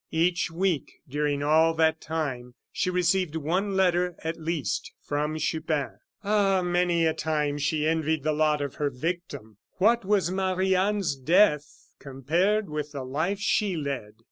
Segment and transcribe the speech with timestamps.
[0.09, 5.99] Each week during all that time she received one letter, at least, from Chupin.
[6.23, 6.63] Ah!
[6.63, 9.57] many a time she envied the lot of her victim!
[9.73, 14.13] What was Marie Anne's death compared with the life she led?